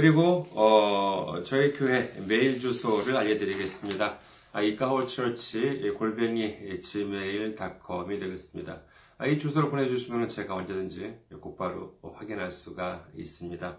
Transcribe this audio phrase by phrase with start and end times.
[0.00, 4.16] 그리고 어, 저희 교회 메일 주소를 알려드리겠습니다.
[4.50, 8.80] 아, 이카홀처치 골뱅이 gmail.com이 되겠습니다.
[9.18, 13.76] 아, 이 주소를 보내주시면 제가 언제든지 곧바로 확인할 수가 있습니다.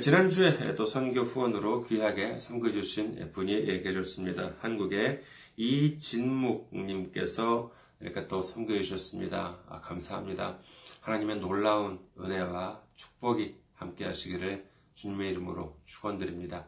[0.00, 4.54] 지난주에 또 선교 후원으로 귀하게 섬겨주신 분이 계셨습니다.
[4.60, 5.20] 한국의
[5.56, 7.70] 이진묵님께서
[8.04, 9.58] 이렇게 또 섬겨 주셨습니다.
[9.66, 10.58] 아, 감사합니다.
[11.00, 16.66] 하나님의 놀라운 은혜와 축복이 함께 하시기를 주님의 이름으로 축원드립니다.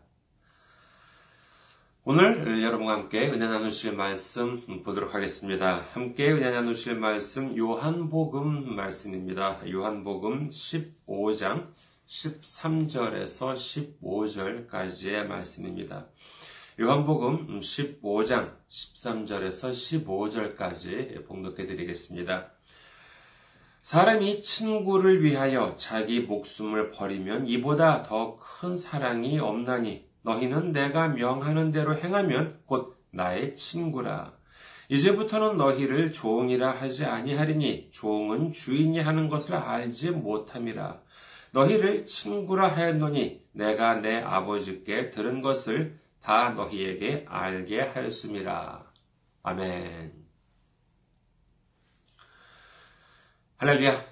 [2.04, 5.82] 오늘 여러분과 함께 은혜 나누실 말씀 보도록 하겠습니다.
[5.92, 9.60] 함께 은혜 나누실 말씀 요한복음 말씀입니다.
[9.68, 11.72] 요한복음 15장
[12.06, 16.06] 13절에서 15절까지의 말씀입니다.
[16.78, 19.72] 요한복음 15장 13절에서
[20.04, 22.52] 15절까지 봉독해 드리겠습니다.
[23.80, 31.96] 사람이 친구를 위하여 자기 목숨을 버리면 이보다 더 큰 사랑이 없나니 너희는 내가 명하는 대로
[31.96, 34.34] 행하면 곧 나의 친구라.
[34.90, 41.00] 이제부터는 너희를 종이라 하지 아니하리니 종은 주인이 하는 것을 알지 못함이라.
[41.52, 48.84] 너희를 친구라 하였노니 내가 내 아버지께 들은 것을 다 너희에게 알게 하였음이라.
[49.44, 50.12] 아멘.
[53.58, 54.04] 할렐루야.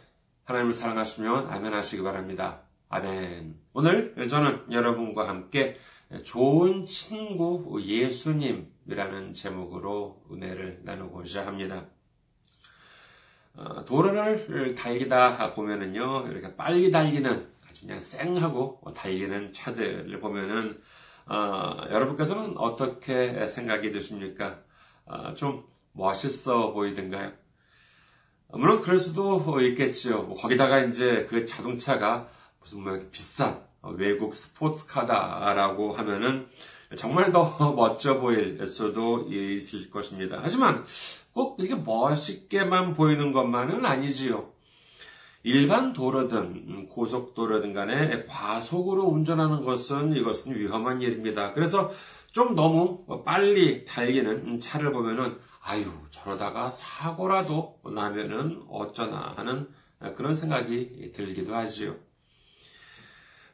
[0.45, 2.61] 하나님을 사랑하시면 아멘 하시기 바랍니다.
[2.89, 3.59] 아멘.
[3.73, 5.77] 오늘 저는 여러분과 함께
[6.23, 11.85] 좋은 친구 예수님이라는 제목으로 은혜를 나누고자 합니다.
[13.57, 20.81] 어, 도로를 달리다 보면은요, 이렇게 빨리 달리는 아주 그냥 쌩하고 달리는 차들을 보면은
[21.27, 24.59] 어, 여러분께서는 어떻게 생각이 드십니까?
[25.07, 27.33] 어, 좀 멋있어 보이던가요?
[28.49, 30.23] 물론 그럴 수도 있겠지요.
[30.23, 32.29] 뭐 거기다가 이제 그 자동차가
[32.61, 36.49] 무슨 뭐 비싼 어, 외국 스포츠카다라고 하면은
[36.97, 40.39] 정말 더 멋져 보일 수도 있을 것입니다.
[40.41, 40.85] 하지만
[41.33, 44.54] 꼭 이게 멋있게만 보이는 것만은 아니지요.
[45.45, 51.53] 일반 도로든 고속도로든 간에 과속으로 운전하는 것은 이것은 위험한 일입니다.
[51.53, 51.91] 그래서
[52.33, 59.69] 좀 너무 빨리 달리는 차를 보면은 아유 저러다가 사고라도 나면은 어쩌나 하는
[60.17, 61.95] 그런 생각이 들기도 하지요.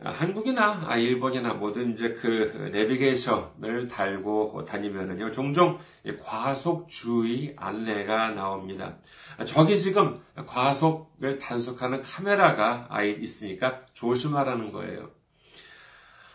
[0.03, 5.79] 한국이나 아, 일본이나 뭐든 이제 그 내비게이션을 달고 다니면은요, 종종
[6.23, 8.97] 과속주의 안내가 나옵니다.
[9.45, 15.11] 저기 지금 과속을 단속하는 카메라가 있으니까 조심하라는 거예요.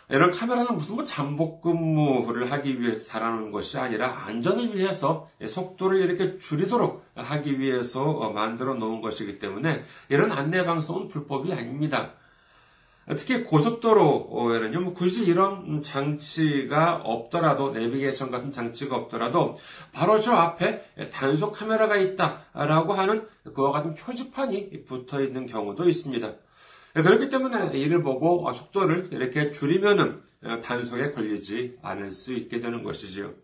[0.08, 6.38] 이런 카메라는 무슨 뭐 잠복 근무를 하기 위해서 달아놓은 것이 아니라 안전을 위해서 속도를 이렇게
[6.38, 12.12] 줄이도록 하기 위해서 만들어 놓은 것이기 때문에 이런 안내 방송은 불법이 아닙니다.
[13.10, 19.54] 특히 고속도로에는요, 뭐 굳이 이런 장치가 없더라도, 내비게이션 같은 장치가 없더라도,
[19.92, 20.82] 바로 저 앞에
[21.12, 26.32] 단속 카메라가 있다라고 하는 그와 같은 표지판이 붙어 있는 경우도 있습니다.
[26.94, 30.22] 그렇기 때문에 이를 보고 속도를 이렇게 줄이면은
[30.64, 33.34] 단속에 걸리지 않을 수 있게 되는 것이지요.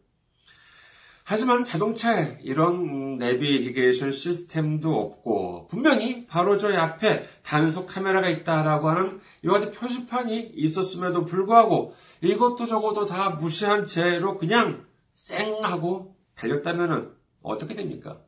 [1.24, 9.60] 하지만 자동차에 이런 내비게이션 시스템도 없고 분명히 바로 저희 앞에 단속 카메라가 있다라고 하는 이와
[9.60, 18.20] 같은 표지판이 있었음에도 불구하고 이것도 저것도 다 무시한 채로 그냥 쌩 하고 달렸다면 어떻게 됩니까?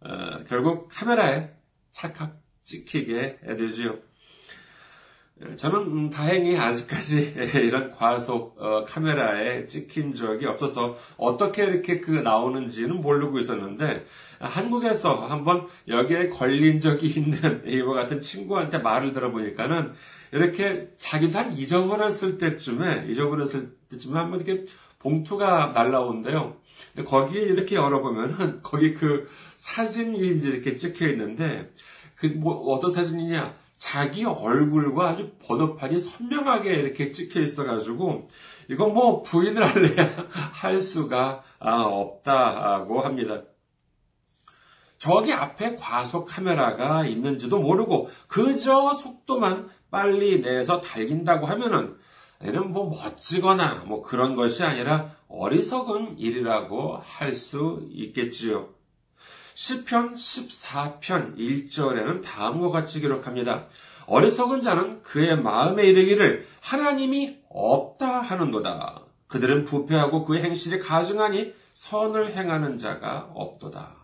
[0.00, 1.50] 어, 결국 카메라에
[1.92, 3.98] 찰칵 찍히게 되지요.
[5.56, 7.34] 저는 음, 다행히 아직까지
[7.66, 14.06] 이런 과속 어, 카메라에 찍힌 적이 없어서 어떻게 이렇게 그 나오는지는 모르고 있었는데
[14.38, 19.92] 한국에서 한번 여기에 걸린 적이 있는 이와 같은 친구한테 말을 들어보니까는
[20.32, 24.66] 이렇게 자기도 한 잊어버렸을 때쯤에 잊어버렸을 때쯤에 한번 이렇게
[25.00, 26.56] 봉투가 날라오는데요.
[27.06, 31.70] 거기 이렇게 열어보면은 거기 그 사진이 이제 이렇게 찍혀 있는데
[32.16, 33.63] 그 뭐 어떤 사진이냐?
[33.84, 38.28] 자기 얼굴과 아주 번호판이 선명하게 이렇게 찍혀 있어가지고
[38.70, 43.42] 이건 뭐 부인을 할래야 할 수가 아, 없다고 합니다.
[44.96, 51.98] 저기 앞에 과속 카메라가 있는지도 모르고 그저 속도만 빨리 내서 달긴다고 하면은
[52.42, 58.73] 얘는 뭐 멋지거나 뭐 그런 것이 아니라 어리석은 일이라고 할 수 있겠지요.
[59.54, 63.68] 시편 14편 1절에는 다음과 같이 기록합니다.
[64.06, 69.04] 어리석은 자는 그의 마음에 이르기를 하나님이 없다 하는도다.
[69.28, 73.96] 그들은 부패하고 그의 행실이 가증하니 선을 행하는 자가 없도다.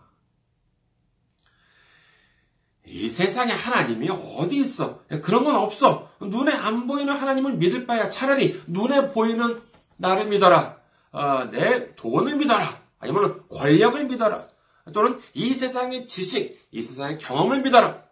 [2.85, 5.03] 이 세상에 하나님이 어디 있어?
[5.21, 6.09] 그런 건 없어.
[6.19, 9.59] 눈에 안 보이는 하나님을 믿을 바야 차라리 눈에 보이는
[9.99, 10.77] 나를 믿어라.
[11.11, 12.81] 어, 내 돈을 믿어라.
[12.99, 14.47] 아니면 권력을 믿어라.
[14.93, 18.03] 또는 이 세상의 지식, 이 세상의 경험을 믿어라.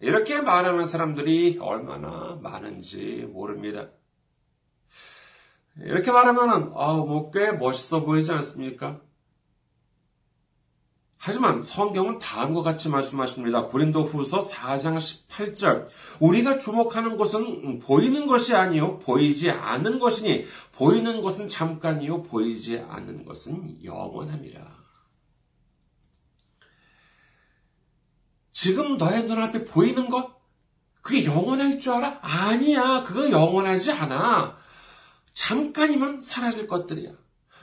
[0.00, 3.88] 이렇게 말하는 사람들이 얼마나 많은지 모릅니다.
[5.80, 9.00] 이렇게 말하면은, 아, 뭐, 꽤 멋있어 보이지 않습니까?
[11.20, 13.66] 하지만 성경은 다음과 같이 말씀하십니다.
[13.66, 15.88] 고린도 후서 4장 18절.
[16.20, 19.00] 우리가 주목하는 것은 보이는 것이 아니요.
[19.00, 22.22] 보이지 않는 것이니, 보이는 것은 잠깐이요.
[22.22, 24.77] 보이지 않는 것은 영원함이라.
[28.60, 30.36] 지금 너의 눈앞에 보이는 것?
[31.00, 32.18] 그게 영원할 줄 알아?
[32.22, 33.04] 아니야.
[33.04, 34.56] 그거 영원하지 않아.
[35.32, 37.12] 잠깐이면 사라질 것들이야.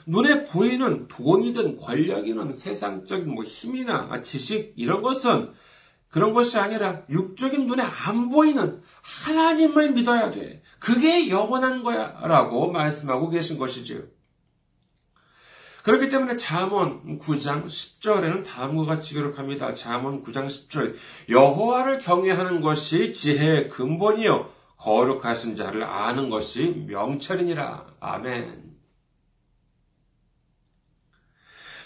[0.06, 5.52] 눈에 보이는 돈이든 권력이든 세상적인 뭐 힘이나 지식 이런 것은
[6.08, 10.62] 그런 것이 아니라 육적인 눈에 안 보이는 하나님을 믿어야 돼.
[10.78, 12.18] 그게 영원한 거야.
[12.22, 14.00] 라고 말씀하고 계신 것이지요.
[15.86, 19.72] 그렇기 때문에 잠언 9장 10절에는 다음과 같이 기록합니다.
[19.72, 20.96] 잠언 9장 10절
[21.28, 27.86] 여호와를 경외하는 것이 지혜의 근본이요 거룩하신 자를 아는 것이 명철이니라.
[28.00, 28.65] 아멘.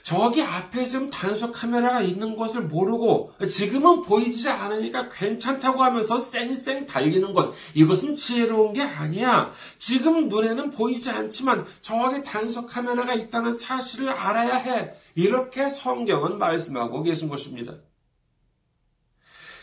[0.03, 7.33] 저기 앞에 지금 단속 카메라가 있는 것을 모르고 지금은 보이지 않으니까 괜찮다고 하면서 쌩쌩 달리는
[7.33, 7.55] 것.
[7.75, 9.53] 이것은 지혜로운 게 아니야.
[9.79, 14.93] 지금 눈에는 보이지 않지만 저기 단속 카메라가 있다는 사실을 알아야 해.
[15.15, 17.75] 이렇게 성경은 말씀하고 계신 것입니다.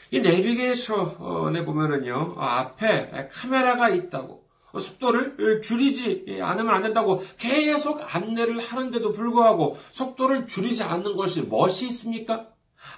[0.09, 4.46] 이 내비게이션에 보면은요, 앞에 카메라가 있다고.
[4.79, 12.47] 속도를 줄이지 않으면 안 된다고 계속 안내를 하는데도 불구하고 속도를 줄이지 않는 것이 멋이 있습니까?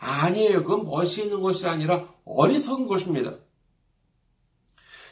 [0.01, 0.63] 아니에요.
[0.63, 3.33] 그건 멋이 있는 것이 아니라 어리석은 것입니다.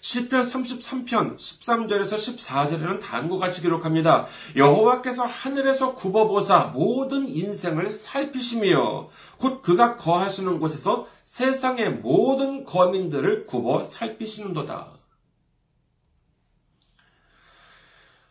[0.02, 4.28] 10편 33편 13절에서 14절에는 다음과 같이 기록합니다.
[4.56, 14.97] 여호와께서 하늘에서 굽어보사 모든 인생을 살피시며 곧 그가 거하시는 곳에서 세상의 모든 거민들을 굽어 살피시는도다.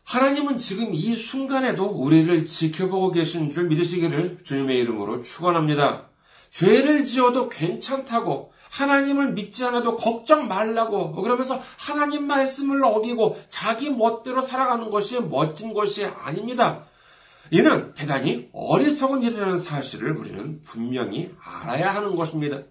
[0.06, 6.10] 하나님은 지금 이 순간에도 우리를 지켜보고 계신 줄 믿으시기를 주님의 이름으로 축원합니다.
[6.50, 14.90] 죄를 지어도 괜찮다고 하나님을 믿지 않아도 걱정 말라고 그러면서 하나님 말씀을 어기고 자기 멋대로 살아가는
[14.90, 16.84] 것이 멋진 것이 아닙니다.
[17.50, 22.62] 이는 대단히 어리석은 일이라는 사실을 우리는 분명히 알아야 하는 것입니다.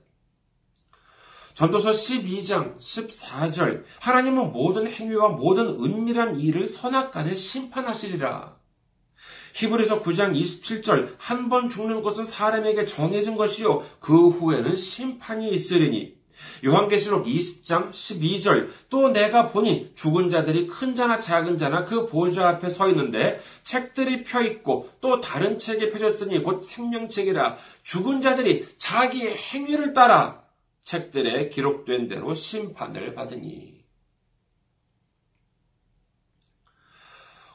[1.56, 8.58] 전도서 12장 14절 하나님은 모든 행위와 모든 은밀한 일을 선악간에 심판하시리라.
[9.54, 16.16] 히브리서 9장 27절 한 번 죽는 것은 사람에게 정해진 것이요 그 후에는 심판이 있으리니
[16.66, 22.68] 요한계시록 20장 12절 또 내가 보니 죽은 자들이 큰 자나 작은 자나 그 보좌 앞에
[22.68, 29.94] 서 있는데 책들이 펴 있고 또 다른 책이 펴졌으니 곧 생명책이라 죽은 자들이 자기의 행위를
[29.94, 30.45] 따라
[30.86, 33.76] 책들에 기록된 대로 심판을 받으니.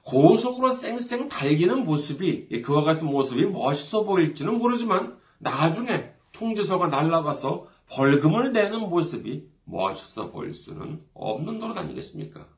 [0.04, 8.80] 고속으로 쌩쌩 달기는 모습이 그와 같은 모습이 멋있어 보일지는 모르지만 나중에 통지서가 날라가서 벌금을 내는
[8.80, 12.48] 모습이 멋있어 보일 수는 없는 노릇 아니겠습니까?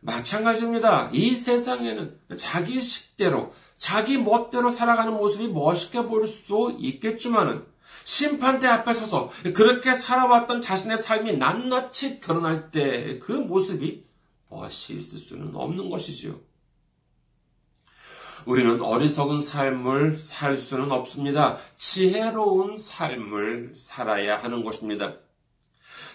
[0.00, 1.10] 마찬가지입니다.
[1.14, 7.64] 이 세상에는 자기 식대로, 자기 멋대로 살아가는 모습이 멋있게 보일 수도 있겠지만은
[8.04, 14.04] 심판대 앞에 서서 그렇게 살아왔던 자신의 삶이 낱낱이 드러날 때 그 모습이
[14.48, 16.38] 멋이 있을 수는 없는 것이지요.
[18.46, 21.58] 우리는 어리석은 삶을 살 수는 없습니다.
[21.76, 25.16] 지혜로운 삶을 살아야 하는 것입니다.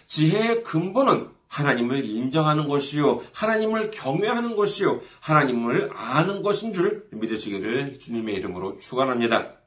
[0.08, 8.78] 지혜의 근본은 하나님을 인정하는 것이요, 하나님을 경외하는 것이요, 하나님을 아는 것인 줄 믿으시기를 주님의 이름으로
[8.78, 9.61] 축원합니다.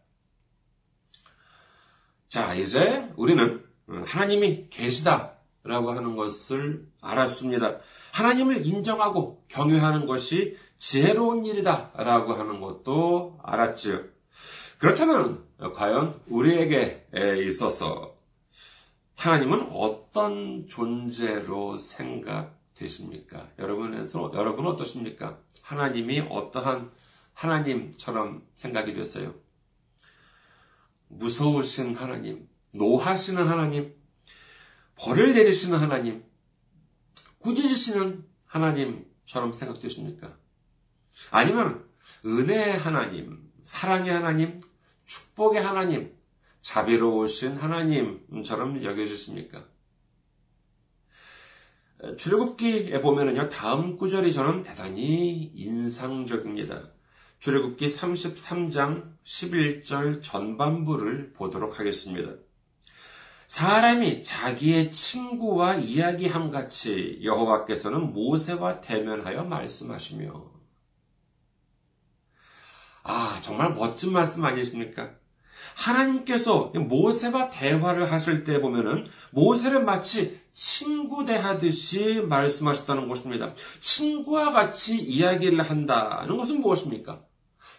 [2.35, 7.79] 자, 이제 우리는 하나님이 계시다라고 하는 것을 알았습니다.
[8.13, 14.01] 하나님을 인정하고 경외하는 것이 지혜로운 일이다라고 하는 것도 알았지요.
[14.81, 15.45] 그렇다면
[15.77, 17.07] 과연 우리에게
[17.47, 18.17] 있어서
[19.15, 23.47] 하나님은 어떤 존재로 생각되십니까?
[23.61, 25.39] 여러분에서 여러분 어떠십니까?
[25.63, 26.91] 하나님이 어떠한
[27.33, 29.44] 하나님처럼 생각이 됐어요?
[31.19, 33.95] 무서우신 하나님, 노하시는 하나님,
[34.97, 36.25] 벌을 내리시는 하나님,
[37.39, 40.37] 꾸짖으시는 하나님처럼 생각되십니까?
[41.31, 41.85] 아니면
[42.25, 44.61] 은혜의 하나님, 사랑의 하나님,
[45.05, 46.17] 축복의 하나님,
[46.63, 49.67] 자비로우신 하나님처럼 여겨주십니까?
[52.17, 56.94] 출애굽기에 보면은요, 다음 구절이 저는 대단히 인상적입니다.
[57.45, 62.33] 출애굽기 33장 11절 전반부를 보도록 하겠습니다.
[63.49, 70.53] 사람이 자기의 친구와 이야기함 같이 여호와께서는 모세와 대면하여 말씀하시며
[73.03, 75.11] 아 정말 멋진 말씀 아니십니까?
[75.77, 83.53] 하나님께서 모세와 대화를 하실 때 보면은 모세를 마치 친구 대하듯이 말씀하셨다는 것입니다.
[83.81, 87.24] 친구와 같이 이야기를 한다는 것은 무엇입니까?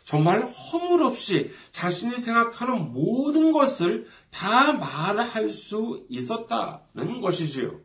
[0.06, 7.82] 정말 허물없이 자신이 생각하는 모든 것을 다 말할 수 있었다는 것이지요.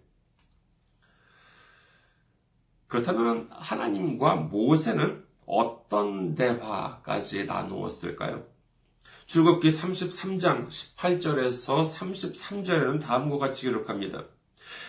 [2.86, 8.44] 그렇다면 하나님과 모세는 어떤 대화까지 나누었을까요?
[9.24, 14.24] 출국기 33장 18절에서 33절에는 다음과 같이 기록합니다.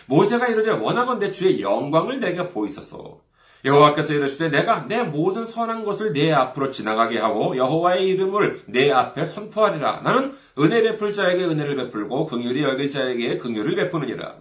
[0.06, 3.22] 모세가 이르되 원하건대 주의 영광을 내게 보이소서
[3.64, 9.24] 여호와께서 이르시되 내가 내 모든 선한 것을 내 앞으로 지나가게 하고 여호와의 이름을 내 앞에
[9.24, 10.00] 선포하리라.
[10.02, 14.36] 나는 은혜 베풀 자에게 은혜를 베풀고 긍휼히 여길 자에게 긍휼을 베푸느니라.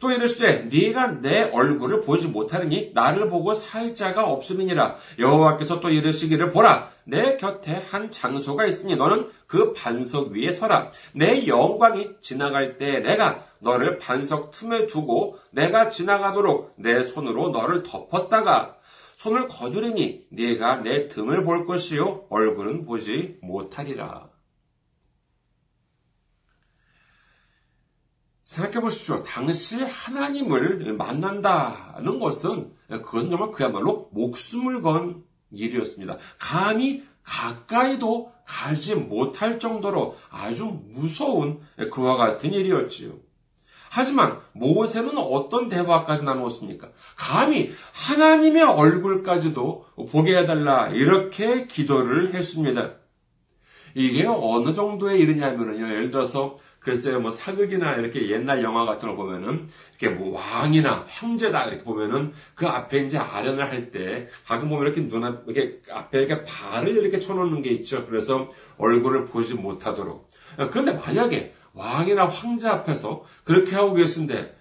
[0.00, 4.96] 또 이르시되 네가 내 얼굴을 보지 못하느니 나를 보고 살 자가 없음이니라.
[5.18, 6.88] 여호와께서 또 이르시기를 보라.
[7.04, 10.90] 내 곁에 한 장소가 있으니 너는 그 반석 위에 서라.
[11.12, 18.76] 내 영광이 지나갈 때 내가 너를 반석 틈에 두고 내가 지나가도록 내 손으로 너를 덮었다가
[19.16, 24.29] 손을 거두리니 네가 내 등을 볼 것이요 얼굴은 보지 못하리라
[28.50, 29.22] 생각해 보십시오.
[29.22, 36.16] 당시 하나님을 만난다는 것은 그것은 정말 그야말로 목숨을 건 일이었습니다.
[36.36, 41.60] 감히 가까이도 가지 못할 정도로 아주 무서운
[41.92, 43.12] 그와 같은 일이었지요.
[43.88, 46.88] 하지만 모세는 어떤 대화까지 나누었습니까?
[47.16, 52.94] 감히 하나님의 얼굴까지도 보게 해달라 이렇게 기도를 했습니다.
[53.94, 55.88] 이게 어느 정도의 일이냐면요.
[55.88, 59.68] 예를 들어서 글쎄요, 뭐 사극이나 이렇게 옛날 영화 같은 걸 보면은
[59.98, 65.02] 이렇게 뭐 왕이나 황제다 이렇게 보면은 그 앞에 이제 아련을 할 때 가끔 보면 이렇게
[65.02, 68.06] 눈앞 이렇게 앞에 이렇게 발을 이렇게 쳐놓는 게 있죠.
[68.06, 70.30] 그래서 얼굴을 보지 못하도록.
[70.70, 74.56] 그런데 만약에 왕이나 황제 앞에서 그렇게 하고 계신데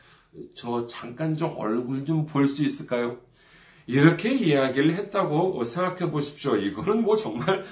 [0.56, 3.18] 저 잠깐 좀 얼굴 좀 볼 수 있을까요?
[3.90, 6.56] 이렇게 이야기를 했다고 생각해 보십시오.
[6.56, 7.64] 이거는 뭐 정말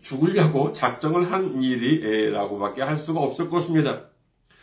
[0.00, 4.06] 죽으려고 작정을 한 일이라고밖에 할 수가 없을 것입니다.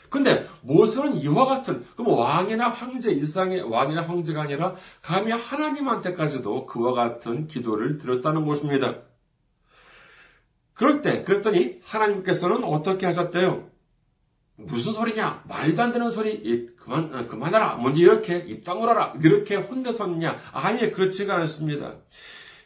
[0.09, 4.73] 근데 모세는 이와 같은 그럼 왕이나 황제 일상의 왕이나 황제가 아니라
[5.03, 9.03] 감히 하나님한테까지도 그와 같은 기도를 드렸다는 것입니다.
[10.73, 13.69] 그럴 때 그랬더니 하나님께서는 어떻게 하셨대요?
[14.57, 15.43] 무슨 소리냐?
[15.47, 16.67] 말도 안 되는 소리.
[16.77, 17.75] 그만, 어, 그만하라.
[17.75, 19.13] 뭔지 이렇게 입 다물어라.
[19.23, 20.37] 이렇게 혼내섰냐?
[20.51, 21.93] 아예 그렇지가 않습니다.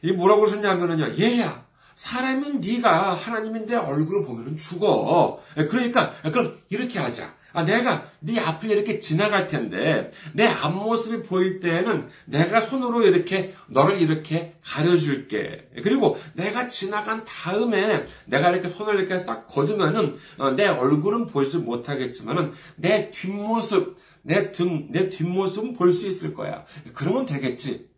[0.01, 1.15] 이 뭐라고 하셨냐면은요.
[1.19, 1.65] 얘야.
[1.95, 5.39] 사람은 네가 하나님인데 얼굴을 보면은 죽어.
[5.69, 7.35] 그러니까 그럼 이렇게 하자.
[7.53, 14.01] 아, 내가 네 앞을 이렇게 지나갈 텐데 내 앞모습이 보일 때에는 내가 손으로 이렇게 너를
[14.01, 15.69] 이렇게 가려줄게.
[15.83, 22.53] 그리고 내가 지나간 다음에 내가 이렇게 손을 이렇게 싹 거두면은 어, 내 얼굴은 보지 못하겠지만은
[22.75, 26.65] 내 뒷모습, 내 등, 내 뒷모습은 볼 수 있을 거야.
[26.93, 27.89] 그러면 되겠지.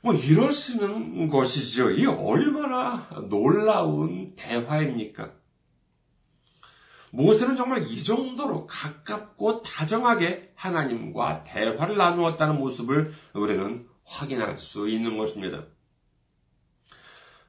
[0.00, 1.90] 뭐 이러시는 것이죠.
[1.90, 5.30] 이 얼마나 놀라운 대화입니까?
[7.12, 15.64] 모세는 정말 이 정도로 가깝고 다정하게 하나님과 대화를 나누었다는 모습을 우리는 확인할 수 있는 것입니다.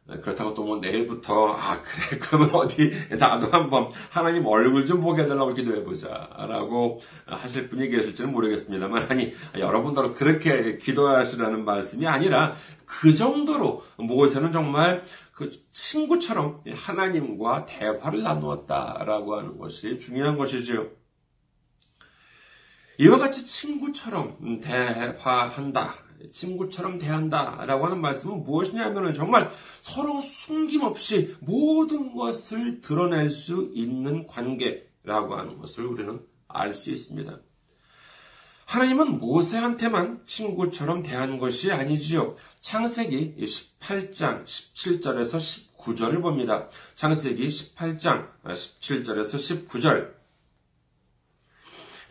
[0.06, 5.54] 그렇다고 또 뭐 내일부터 아 그래 그러면 어디 나도 한번 하나님 얼굴 좀 보게 해달라고
[5.54, 12.54] 기도해보자라고 하실 분이 계실지는 모르겠습니다만 아니 여러분들은 그렇게 기도하시라는 말씀이 아니라
[12.86, 20.92] 그 정도로 모세는 정말 그 친구처럼 하나님과 대화를 나누었다라고 하는 것이 중요한 것이지요.
[23.00, 25.96] 이와 같이 친구처럼 대화한다.
[26.32, 29.50] 친구처럼 대한다라고 하는 말씀은 무엇이냐면은 정말
[29.82, 37.40] 서로 숨김없이 모든 것을 드러낼 수 있는 관계라고 하는 것을 우리는 알 수 있습니다.
[38.74, 42.34] 하나님은 모세한테만 친구처럼 대한 것이 아니지요.
[42.62, 46.70] 창세기 18장 17절에서 19절을 봅니다.
[46.96, 50.23] 창세기 18장 17절에서 19절.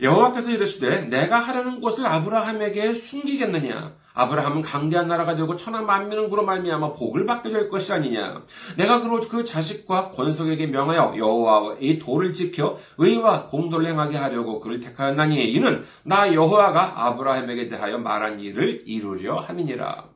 [0.01, 3.95] 여호와께서 이르시되 내가 하려는 것을 아브라함에게 숨기겠느냐?
[4.15, 8.43] 아브라함은 강대한 나라가 되고 천하 만민은 그로 말미암아 복을 받게 될 것이 아니냐?
[8.77, 15.51] 내가 그로 그 자식과 권속에게 명하여 여호와의 도를 지켜 의와 공도를 행하게 하려고 그를 택하였나니
[15.51, 20.13] 이는 나 여호와가 아브라함에게 대하여 말한 일을 이루려 함이니라.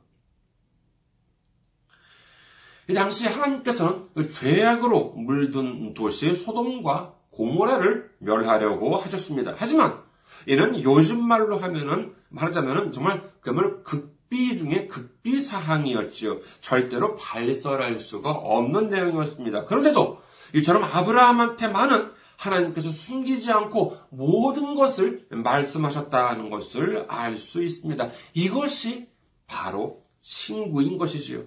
[2.89, 9.53] 이 당시 하나님께서는 그 죄악으로 물든 도시 소돔과 고모라를 멸하려고 하셨습니다.
[9.55, 10.01] 하지만
[10.47, 16.39] 이는 요즘 말로 하면은 말하자면은 정말 그야말로 극비 중에 극비 사항이었지요.
[16.61, 19.65] 절대로 발설할 수가 없는 내용이었습니다.
[19.65, 20.19] 그런데도
[20.55, 28.09] 이처럼 아브라함한테만은 하나님께서 숨기지 않고 모든 것을 말씀하셨다는 것을 알 수 있습니다.
[28.33, 29.09] 이것이
[29.47, 31.43] 바로 친구인 것이지요.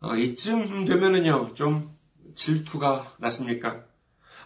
[0.00, 1.96] 어, 이쯤 되면은요, 좀
[2.34, 3.85] 질투가 나십니까?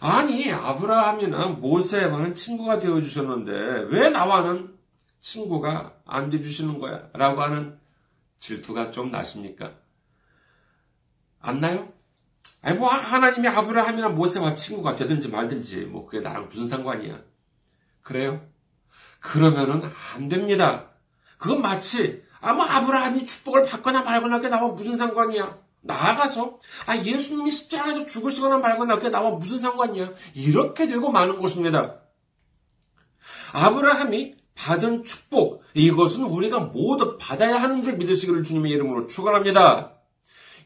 [0.03, 4.75] 아니, 아브라함이나 모세와는 친구가 되어주셨는데, 왜 나와는
[5.19, 7.07] 친구가 안 돼주시는 거야?
[7.13, 7.79] 라고 하는
[8.39, 9.73] 질투가 좀 나십니까?
[11.39, 11.93] 안 나요?
[12.63, 17.21] 아니, 뭐, 하나님이 아브라함이나 모세와 친구가 되든지 말든지, 뭐, 그게 나랑 무슨 상관이야?
[18.01, 18.41] 그래요?
[19.19, 19.83] 그러면은
[20.15, 20.89] 안 됩니다.
[21.37, 25.59] 그건 마치, 아, 뭐, 아브라함이 축복을 받거나 말거나 그게 나와 무슨 상관이야?
[25.81, 30.11] 나아가서 아 예수님이 십자가에서 죽으시거나 말거나 그게 나와 무슨 상관이야?
[30.35, 32.01] 이렇게 되고 마는 것입니다.
[33.53, 39.97] 아브라함이 받은 축복 이것은 우리가 모두 받아야 하는 줄 믿으시기를 주님의 이름으로 축원합니다.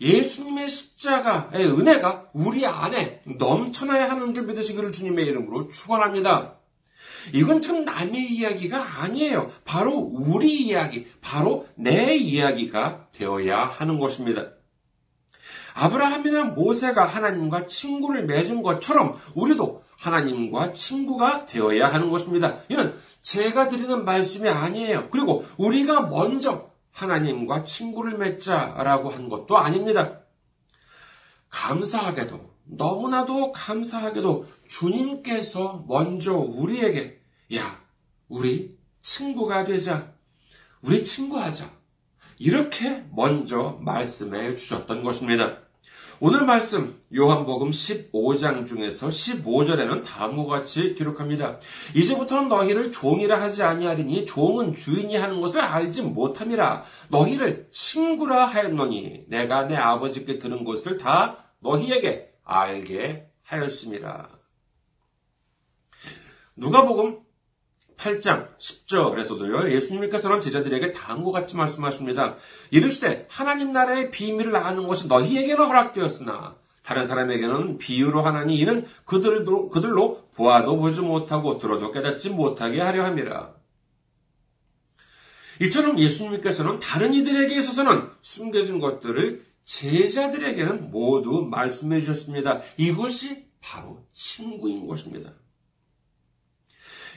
[0.02, 6.56] 예수님의 십자가의 은혜가 우리 안에 넘쳐나야 하는 줄 믿으시기를 주님의 이름으로 축원합니다.
[7.34, 9.52] 이건 참 남의 이야기가 아니에요.
[9.64, 14.50] 바로 우리 이야기, 바로 내 이야기가 되어야 하는 것입니다.
[15.76, 22.60] 아브라함이나 모세가 하나님과 친구를 맺은 것처럼 우리도 하나님과 친구가 되어야 하는 것입니다.
[22.70, 25.10] 이는 제가 드리는 말씀이 아니에요.
[25.10, 30.22] 그리고 우리가 먼저 하나님과 친구를 맺자라고 한 것도 아닙니다.
[31.50, 37.20] 감사하게도, 너무나도 감사하게도 주님께서 먼저 우리에게,
[37.56, 37.82] 야,
[38.30, 40.14] 우리 친구가 되자.
[40.82, 41.70] 우리 친구하자.
[42.38, 45.65] 이렇게 먼저 말씀해 주셨던 것입니다.
[46.22, 51.60] 오늘 말씀 요한복음 15장 중에서 15절에는 다음과 같이 기록합니다.
[51.94, 59.66] 이제부터는 너희를 종이라 하지 아니하리니 종은 주인이 하는 것을 알지 못함이라 너희를 친구라 하였노니 내가
[59.66, 64.30] 내 아버지께 들은 것을 다 너희에게 알게 하였습니다.
[66.56, 67.25] 누가복음
[67.98, 72.36] 8장 10절에서도요, 예수님께서는 제자들에게 다음과 같이 말씀하십니다.
[72.72, 80.24] 이르시되, 하나님 나라의 비밀을 아는 것이 너희에게는 허락되었으나, 다른 사람에게는 비유로 하나니 이는 그들도, 그들로
[80.36, 83.56] 보아도 보지 못하고 들어도 깨닫지 못하게 하려 함이라.
[85.62, 92.62] 이처럼 예수님께서는 다른 이들에게 있어서는 숨겨진 것들을 제자들에게는 모두 말씀해 주셨습니다.
[92.78, 95.34] 이것이 바로 친구인 것입니다.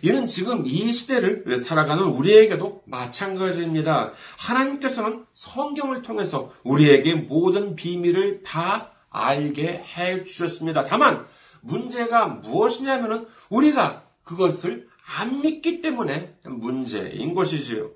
[0.02, 4.12] 이는 지금 이 시대를 살아가는 우리에게도 마찬가지입니다.
[4.38, 10.84] 하나님께서는 성경을 통해서 우리에게 모든 비밀을 다 알게 해 주셨습니다.
[10.84, 11.24] 다만
[11.60, 17.90] 문제가 무엇이냐면은 우리가 그것을 안 믿기 때문에 문제인 것이지요.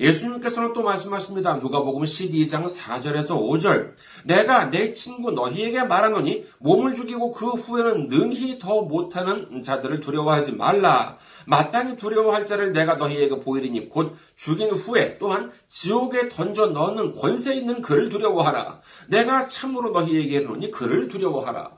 [0.00, 1.56] 예수님께서는 또 말씀하십니다.
[1.56, 3.94] 누가복음 12장 4절에서 5절.
[4.24, 11.18] 내가 내 친구 너희에게 말하노니 몸을 죽이고 그 후에는 능히 더 못하는 자들을 두려워하지 말라.
[11.46, 17.82] 마땅히 두려워할 자를 내가 너희에게 보이리니 곧 죽인 후에 또한 지옥에 던져 넣는 권세 있는
[17.82, 18.80] 그를 두려워하라.
[19.08, 21.76] 내가 참으로 너희에게 이르노니 그를 두려워하라.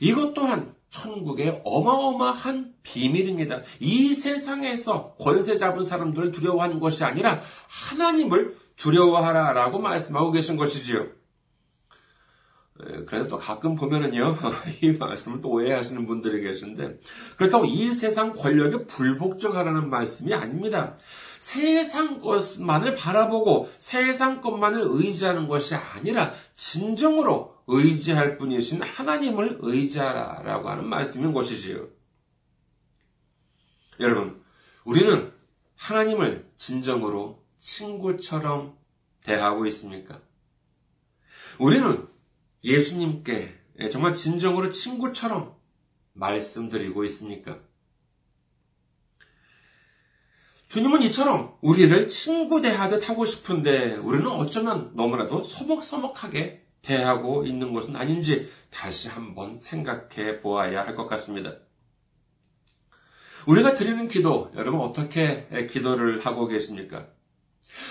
[0.00, 3.62] 이것 또한 천국의 어마어마한 비밀입니다.
[3.80, 11.06] 이 세상에서 권세 잡은 사람들을 두려워하는 것이 아니라 하나님을 두려워하라 라고 말씀하고 계신 것이지요.
[13.06, 14.36] 그런데 또 가끔 보면은요,
[14.82, 16.98] 이 말씀을 또 오해하시는 분들이 계신데,
[17.38, 20.94] 그렇다고 이 세상 권력에 불복종하라는 말씀이 아닙니다.
[21.38, 31.32] 세상 것만을 바라보고 세상 것만을 의지하는 것이 아니라, 진정으로 의지할 분이신 하나님을 의지하라라고 하는 말씀인
[31.32, 31.88] 것이지요.
[34.00, 34.42] 여러분,
[34.84, 35.32] 우리는
[35.76, 38.76] 하나님을 진정으로 친구처럼
[39.22, 40.20] 대하고 있습니까?
[41.58, 42.06] 우리는
[42.62, 43.58] 예수님께
[43.90, 45.56] 정말 진정으로 친구처럼
[46.12, 47.60] 말씀드리고 있습니까?
[50.68, 58.48] 주님은 이처럼 우리를 친구 대하듯 하고 싶은데 우리는 어쩌면 너무나도 소먹소먹하게 대하고 있는 것은 아닌지
[58.70, 61.56] 다시 한번 생각해 보아야 할 것 같습니다.
[63.46, 67.08] 우리가 드리는 기도, 여러분 어떻게 기도를 하고 계십니까?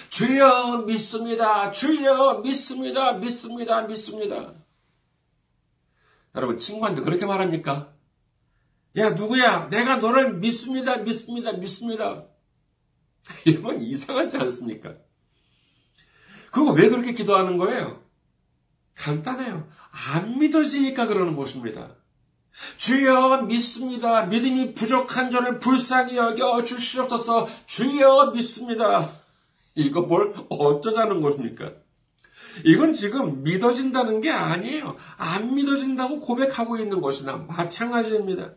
[0.10, 1.72] 주여 믿습니다.
[1.72, 3.14] 주여 믿습니다.
[3.14, 3.82] 믿습니다.
[3.84, 4.54] 믿습니다.
[6.34, 7.94] 여러분 친구한테 그렇게 말합니까?
[8.98, 9.70] 야 누구야?
[9.70, 10.98] 내가 너를 믿습니다.
[10.98, 11.54] 믿습니다.
[11.54, 12.26] 믿습니다.
[13.46, 14.96] 이건 이상하지 않습니까?
[16.52, 18.05] 그거 왜 그렇게 기도하는 거예요?
[18.96, 19.68] 간단해요.
[20.14, 21.90] 안 믿어지니까 그러는 것입니다.
[22.78, 24.26] 주여 믿습니다.
[24.26, 27.48] 믿음이 부족한 저를 불쌍히 여겨 주시옵소서.
[27.66, 29.12] 주여 믿습니다.
[29.76, 31.74] 이거 뭘 어쩌자는 것입니까?
[32.64, 34.96] 이건 지금 믿어진다는 게 아니에요.
[35.18, 38.54] 안 믿어진다고 고백하고 있는 것이나 마찬가지입니다.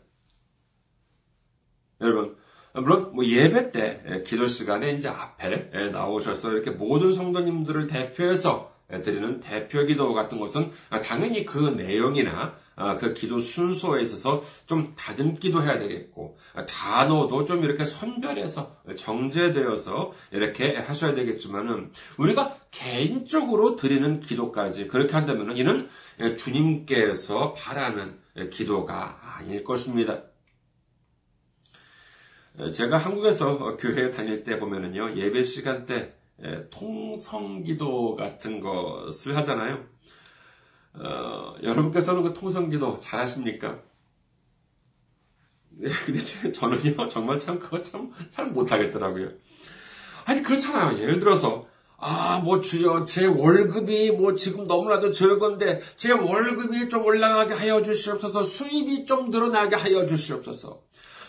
[2.00, 2.36] 여러분,
[2.74, 9.84] 물론 뭐 예배 때 기도 시간에 이제 앞에 나오셔서 이렇게 모든 성도님들을 대표해서 드리는 대표
[9.84, 10.70] 기도 같은 것은
[11.04, 17.84] 당연히 그 내용이나 아, 그 기도 순서에 있어서 좀 다듬기도 해야 되겠고 단어도 좀 이렇게
[17.84, 25.88] 선별해서 정제되어서 이렇게 하셔야 되겠지만은 우리가 개인적으로 드리는 기도까지 그렇게 한다면 이는
[26.36, 28.20] 주님께서 바라는
[28.50, 30.22] 기도가 아닐 것입니다.
[32.72, 36.17] 제가 한국에서 교회 다닐 때 보면은요 예배 시간 때 예,
[36.70, 39.84] 통성기도 같은 것을 하잖아요.
[40.94, 43.78] 어, 여러분께서는 그 통성기도 잘 하십니까?
[45.70, 46.20] 네, 근데
[46.52, 49.30] 저는요, 정말 참, 그거 참, 잘 못하겠더라고요.
[50.24, 50.98] 아니, 그렇잖아요.
[51.00, 57.54] 예를 들어서, 아, 뭐, 주여, 제 월급이 뭐 지금 너무나도 적은데, 제 월급이 좀 올라가게
[57.54, 60.82] 하여 주시옵소서, 수입이 좀 늘어나게 하여 주시옵소서.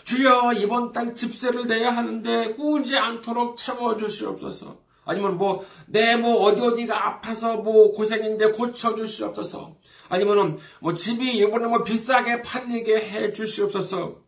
[0.04, 4.89] 주여, 이번 달 집세를 내야 하는데, 꾸지 않도록 채워 주시옵소서.
[5.10, 9.76] 아니면 뭐, 내 뭐 어디 어디가 아파서 뭐 고생인데 고쳐주시옵소서.
[10.08, 14.22] 아니면은 뭐 집이 이번에 뭐 비싸게 팔리게 해 주시옵소서.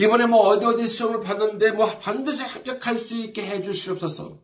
[0.00, 4.40] 이번에 뭐 어디 어디 시험을 봤는데 뭐 반드시 합격할 수 있게 해 주시옵소서.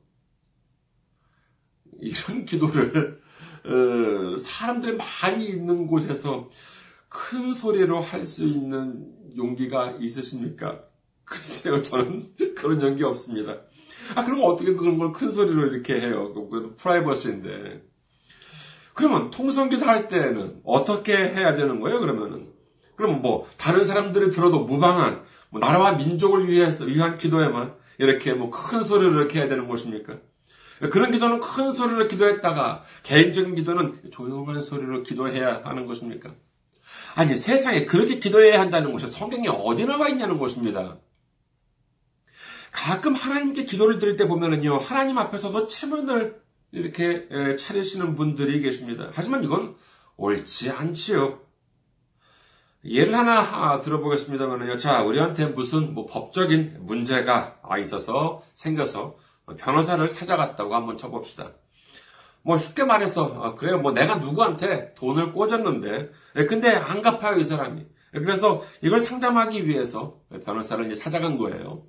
[2.01, 3.21] 이런 기도를
[3.65, 6.49] 어, 사람들이 많이 있는 곳에서
[7.09, 10.85] 큰 소리로 할 수 있는 용기가 있으십니까?
[11.25, 13.61] 글쎄요, 저는 그런 용기 없습니다.
[14.15, 16.33] 아, 그럼 어떻게 그런 걸 큰 소리로 이렇게 해요?
[16.51, 17.83] 그래도 프라이버시인데.
[18.95, 22.49] 그러면 통성기도 할 때는 어떻게 해야 되는 거예요, 그러면은?
[22.97, 28.83] 그럼 뭐, 다른 사람들이 들어도 무방한, 뭐 나라와 민족을 위해서, 위한 기도에만 이렇게 뭐 큰
[28.83, 30.19] 소리로 이렇게 해야 되는 것입니까?
[30.91, 36.35] 그런 기도는 큰 소리로 기도했다가, 개인적인 기도는 조용한 소리로 기도해야 하는 것입니까?
[37.15, 40.99] 아니, 세상에 그렇게 기도해야 한다는 것이 성경에 어디 나와 있냐는 것입니다.
[42.73, 46.41] 가끔 하나님께 기도를 드릴 때 보면은요, 하나님 앞에서도 체면을
[46.73, 49.11] 이렇게 차리시는 분들이 계십니다.
[49.13, 49.77] 하지만 이건
[50.17, 51.41] 옳지 않지요.
[52.85, 54.77] 예를 하나 아, 들어보겠습니다만요.
[54.77, 59.17] 자, 우리한테 무슨 뭐 법적인 문제가 있어서 생겨서
[59.59, 61.53] 변호사를 찾아갔다고 한번 쳐봅시다.
[62.43, 63.79] 뭐 쉽게 말해서 어, 그래요.
[63.79, 66.11] 뭐 내가 누구한테 돈을 꽂았는데
[66.49, 67.85] 근데 안 갚아요 이 사람이.
[68.13, 71.85] 그래서 이걸 상담하기 위해서 변호사를 이제 찾아간 거예요.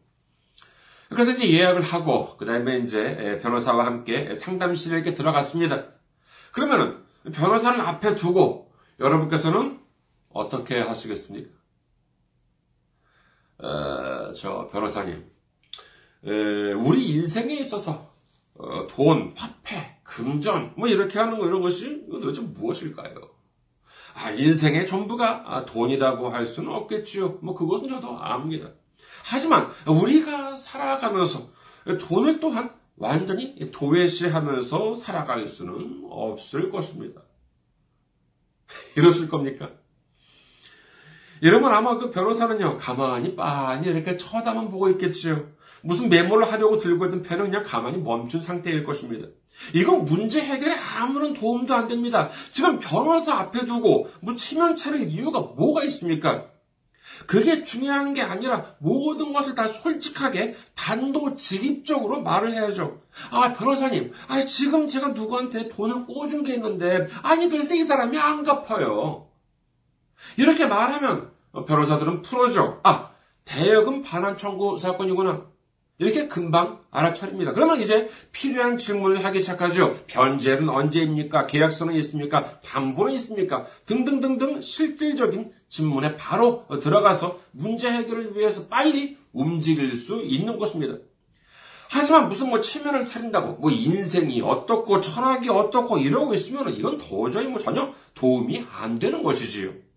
[1.11, 5.87] 그래서 이제 예약을 하고 그 다음에 이제 변호사와 함께 상담실에 들어갔습니다.
[6.53, 9.79] 그러면은 변호사를 앞에 두고 여러분께서는
[10.29, 11.49] 어떻게 하시겠습니까?
[13.61, 15.29] 에, 저 변호사님,
[16.25, 18.13] 에, 우리 인생에 있어서
[18.55, 23.15] 어, 돈, 화폐, 금전, 뭐 이렇게 하는 거 이런 것이 도대체 무엇일까요?
[24.13, 27.39] 아, 인생의 전부가 아, 돈이라고 할 수는 없겠지요.
[27.41, 28.69] 뭐 그것은 저도 압니다.
[29.23, 31.49] 하지만 우리가 살아가면서
[31.99, 37.21] 돈을 또한 완전히 도외시하면서 살아갈 수는 없을 것입니다.
[38.95, 39.71] 이러실 겁니까?
[41.43, 45.49] 여러분 아마 그 변호사는요 가만히 빤히 이렇게 쳐다만 보고 있겠지요.
[45.81, 49.27] 무슨 메모를 하려고 들고 있던 펜은 그냥 가만히 멈춘 상태일 것입니다.
[49.73, 52.29] 이건 문제 해결에 아무런 도움도 안 됩니다.
[52.51, 56.47] 지금 변호사 앞에 두고 뭐 체면 차릴 이유가 뭐가 있습니까?
[57.27, 63.01] 그게 중요한 게 아니라 모든 것을 다 솔직하게 단도직입적으로 말을 해야죠.
[63.31, 68.43] 아, 변호사님, 아, 지금 제가 누구한테 돈을 꿔준 게 있는데, 아니, 글쎄 이 사람이 안
[68.43, 69.27] 갚아요.
[70.37, 71.31] 이렇게 말하면
[71.67, 72.79] 변호사들은 풀어줘.
[72.83, 73.11] 아,
[73.45, 75.45] 대여금 반환 청구 사건이구나.
[76.01, 77.53] 이렇게 금방 알아차립니다.
[77.53, 79.95] 그러면 이제 필요한 질문을 하기 시작하죠.
[80.07, 81.45] 변제는 언제입니까?
[81.45, 82.59] 계약서는 있습니까?
[82.61, 83.67] 담보는 있습니까?
[83.85, 90.95] 등등등등 실질적인 질문에 바로 들어가서 문제 해결을 위해서 빨리 움직일 수 있는 것입니다.
[91.91, 97.59] 하지만 무슨 뭐 체면을 차린다고 뭐 인생이 어떻고 철학이 어떻고 이러고 있으면 이건 도저히 뭐
[97.59, 99.90] 전혀 도움이 안 되는 것이지요.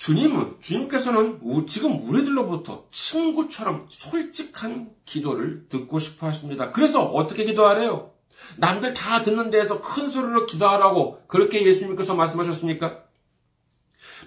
[0.00, 6.70] 주님은, 주님께서는 지금 우리들로부터 친구처럼 솔직한 기도를 듣고 싶어 하십니다.
[6.70, 8.10] 그래서 어떻게 기도하래요?
[8.56, 13.04] 남들 다 듣는 데에서 큰 소리로 기도하라고 그렇게 예수님께서 말씀하셨습니까?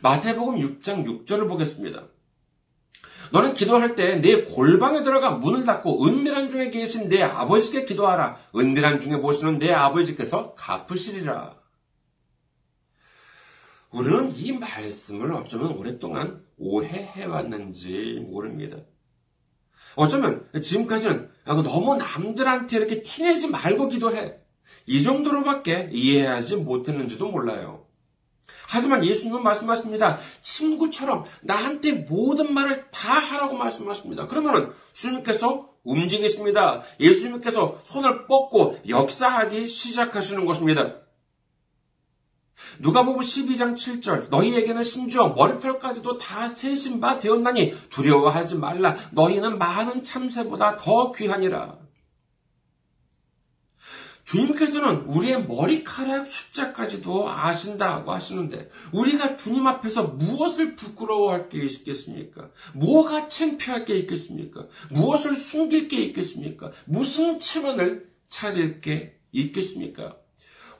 [0.03, 2.03] 마태복음 6장 6절을 보겠습니다.
[3.31, 8.38] 너는 기도할 때 내 골방에 들어가 문을 닫고 은밀한 중에 계신 내 아버지께 기도하라.
[8.55, 11.62] 은밀한 중에 보시는 내 아버지께서 갚으시리라.
[13.93, 18.77] 우리는 이 말씀을 어쩌면 오랫동안 오해해왔는지 모릅니다.
[19.95, 24.39] 어쩌면 지금까지는 너무 남들한테 이렇게 티내지 말고 기도해.
[24.88, 27.86] 이 정도로밖에 이해하지 못했는지도 몰라요.
[28.67, 30.17] 하지만 예수님은 말씀하십니다.
[30.41, 34.25] 친구처럼 나한테 모든 말을 다 하라고 말씀하십니다.
[34.25, 36.82] 그러면은 주님께서 움직이십니다.
[36.99, 41.02] 예수님께서 손을 뻗고 역사하기 시작하시는 것입니다.
[42.80, 50.04] 누가 보면 12장 7절 너희에게는 심지어 머리털까지도 다 세신 바 되었나니 두려워하지 말라 너희는 많은
[50.04, 51.84] 참새보다 더 귀하니라.
[54.26, 62.49] 주님께서는 우리의 머리카락 숫자까지도 아신다고 하시는데 우리가 주님 앞에서 무엇을 부끄러워할 게 있겠습니까?
[62.73, 64.67] 뭐가 창피할 게 있겠습니까?
[64.91, 66.71] 무엇을 숨길 게 있겠습니까?
[66.86, 70.17] 무슨 체면을 차릴 게 있겠습니까?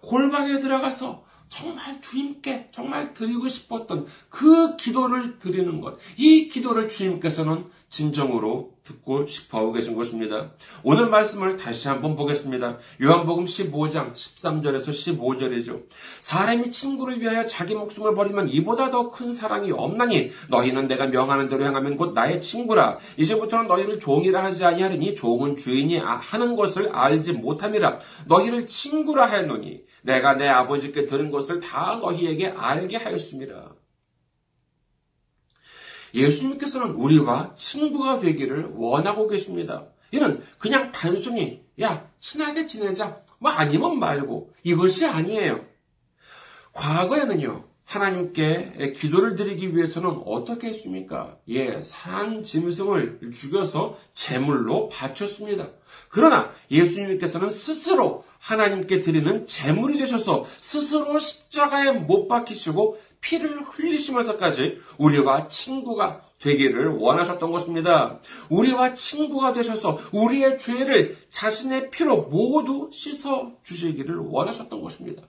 [0.02, 5.97] 골방에 들어가서 정말 주님께 정말 드리고 싶었던 그 기도를 드리는 것.
[6.17, 10.49] 이 기도를 주님께서는 진정으로 듣고 싶어 하고 계신 것입니다.
[10.84, 12.79] 오늘 말씀을 다시 한번 보겠습니다.
[13.03, 15.84] 요한복음 15장 13절에서 15절이죠.
[16.19, 21.65] 사람이 친구를 위하여 자기 목숨을 버리면 이보다 더 큰 사랑이 없나니 너희는 내가 명하는 대로
[21.65, 22.97] 행하면 곧 나의 친구라.
[23.17, 27.99] 이제부터는 너희를 종이라 하지 아니하리니 종은 주인이 하는 것을 알지 못함이라.
[28.25, 33.75] 너희를 친구라 하노니 내가 내 아버지께 들은 것을 다 너희에게 알게 하였습니다.
[36.13, 39.88] 예수님께서는 우리와 친구가 되기를 원하고 계십니다.
[40.12, 45.65] 이는 그냥 단순히 야 친하게 지내자 뭐 아니면 말고 이것이 아니에요.
[46.73, 51.38] 과거에는요 하나님께 기도를 드리기 위해서는 어떻게 했습니까?
[51.49, 55.69] 예, 산 짐승을 죽여서 제물로 바쳤습니다.
[56.10, 66.21] 그러나 예수님께서는 스스로 하나님께 드리는 제물이 되셔서 스스로 십자가에 못 박히시고 피를 흘리시면서까지 우리와 친구가
[66.39, 68.19] 되기를 원하셨던 것입니다.
[68.49, 75.23] 우리와 친구가 되셔서 우리의 죄를 자신의 피로 모두 씻어 주시기를 원하셨던 것입니다.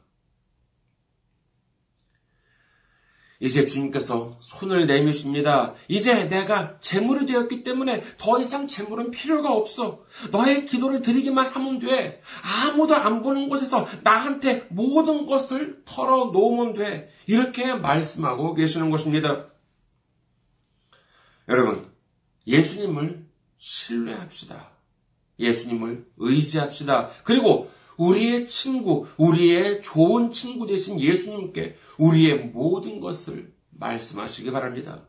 [3.44, 5.74] 이제 주님께서 손을 내미십니다.
[5.86, 10.02] 이제 내가 재물이 되었기 때문에 더 이상 재물은 필요가 없어.
[10.32, 12.22] 너의 기도를 드리기만 하면 돼.
[12.42, 17.10] 아무도 안 보는 곳에서 나한테 모든 것을 털어 놓으면 돼.
[17.26, 19.48] 이렇게 말씀하고 계시는 것입니다.
[21.48, 21.90] 여러분,
[22.46, 23.26] 예수님을
[23.58, 24.70] 신뢰합시다.
[25.38, 27.10] 예수님을 의지합시다.
[27.24, 35.06] 그리고 우리의 친구, 우리의 좋은 친구 되신 예수님께 우리의 모든 것을 말씀하시기 바랍니다.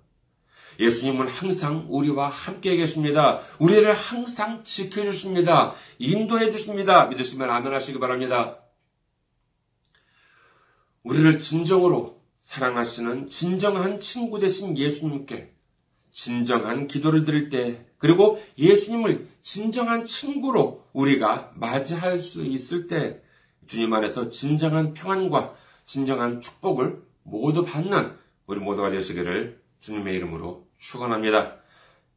[0.80, 3.40] 예수님은 항상 우리와 함께 계십니다.
[3.60, 5.74] 우리를 항상 지켜주십니다.
[6.00, 7.06] 인도해 주십니다.
[7.06, 8.60] 믿으시면 아멘 하시기 바랍니다.
[11.04, 15.54] 우리를 진정으로 사랑하시는 진정한 친구 되신 예수님께
[16.12, 23.20] 진정한 기도를 드릴 때, 그리고 예수님을 진정한 친구로 우리가 맞이할 수 있을 때,
[23.66, 28.16] 주님 안에서 진정한 평안과 진정한 축복을 모두 받는
[28.46, 31.56] 우리 모두가 되시기를 주님의 이름으로 축원합니다.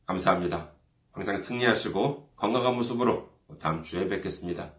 [0.04, 0.72] 감사합니다.
[1.10, 4.77] 항상 승리하시고 건강한 모습으로 다음 주에 뵙겠습니다.